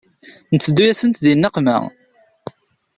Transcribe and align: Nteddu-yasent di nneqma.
Nteddu-yasent 0.55 1.21
di 1.23 1.33
nneqma. 1.35 1.77